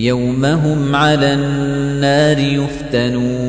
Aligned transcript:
يوم 0.00 0.44
هم 0.44 0.96
على 0.96 1.34
النار 1.34 2.38
يفتنون. 2.38 3.40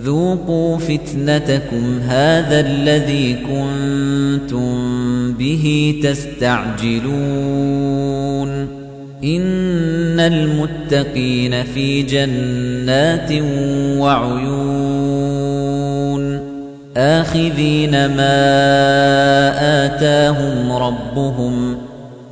ذوقوا 0.00 0.78
فتنتكم 0.78 1.98
هذا 2.08 2.60
الذي 2.60 3.34
كنتم 3.34 4.72
به 5.32 5.94
تستعجلون. 6.02 7.06
إن 9.24 10.20
المتقين 10.20 11.62
في 11.62 12.02
جنات 12.02 13.32
وعيون. 13.98 14.86
آخذين 16.96 17.90
ما 17.90 18.36
آتاهم 19.86 20.72
ربهم 20.72 21.76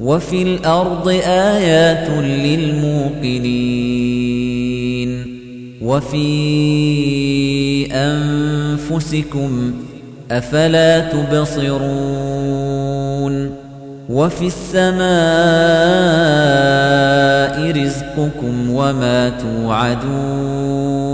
وفي 0.00 0.42
الأرض 0.42 1.08
آيات 1.26 2.08
للموقنين 2.24 3.54
وفي 5.82 6.26
أنفسكم 7.92 9.72
أفلا 10.30 11.00
تبصرون 11.00 12.54
وفي 14.08 14.46
السماء 14.46 15.04
رزقكم 17.70 18.70
وما 18.70 19.28
توعدون 19.28 21.13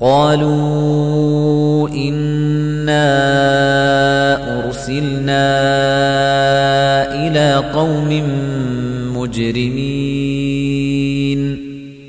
قالوا 0.00 1.88
إنا 1.88 3.06
أرسلنا 4.64 5.46
إلى 7.26 7.64
قوم 7.74 8.22
مجرمين 9.16 10.36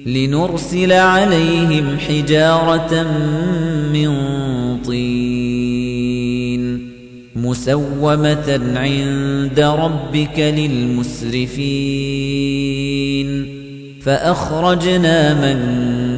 لنرسل 0.06 0.92
عليهم 0.92 1.98
حجارة 2.00 3.04
من 3.94 4.12
طين 4.86 5.78
مسومة 7.36 8.62
عند 8.76 9.60
ربك 9.60 10.40
للمسرفين 10.40 11.68
فأخرجنا 14.02 15.34
من 15.34 15.97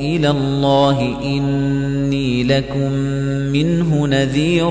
إلى 0.00 0.30
الله 0.30 1.16
إني 1.22 2.44
لكم 2.44 2.92
منه 3.52 4.06
نذير 4.06 4.70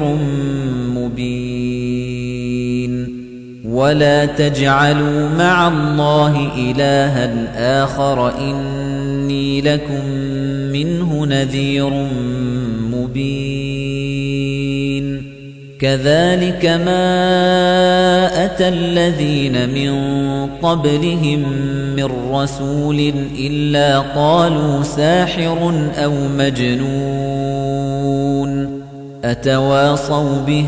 مبين. 0.95 2.05
ولا 3.65 4.25
تجعلوا 4.25 5.29
مع 5.29 5.67
الله 5.67 6.51
إلها 6.57 7.83
آخر 7.83 8.37
إني 8.37 9.61
لكم 9.61 10.05
منه 10.71 11.25
نذير 11.25 12.07
مبين. 12.91 13.94
كذلك 15.85 16.65
ما 16.65 17.05
أتى 18.45 18.67
الذين 18.67 19.69
من 19.69 19.91
قبلهم 20.61 21.43
من 21.95 22.09
رسول 22.31 23.13
إلا 23.39 23.99
قالوا 23.99 24.83
ساحر 24.83 25.89
أو 25.97 26.11
مجنون 26.37 27.75
أتواصوا 29.23 30.41
به 30.47 30.65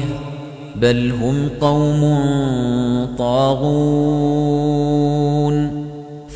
بل 0.75 1.11
هم 1.21 1.49
قوم 1.61 2.01
طاغون 3.17 4.67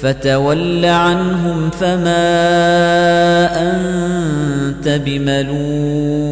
فتول 0.02 0.86
عنهم 0.86 1.70
فما 1.70 2.32
أنت 3.72 4.88
بملوم 5.06 6.32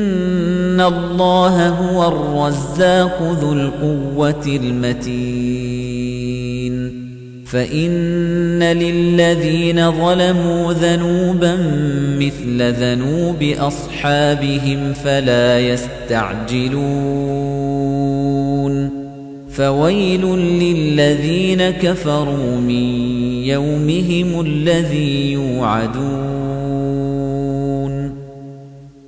إن 0.81 0.87
الله 0.87 1.69
هو 1.69 2.07
الرزاق 2.07 3.37
ذو 3.41 3.53
القوة 3.53 4.45
المتين 4.45 5.61
فإن 7.45 8.63
للذين 8.63 9.91
ظلموا 9.91 10.73
ذنوبا 10.73 11.55
مثل 12.19 12.73
ذنوب 12.73 13.43
أصحابهم 13.43 14.93
فلا 14.93 15.59
يستعجلون 15.59 16.81
فويل 19.51 20.25
للذين 20.35 21.69
كفروا 21.69 22.57
من 22.57 23.03
يومهم 23.43 24.41
الذي 24.41 25.31
يوعدون 25.31 26.40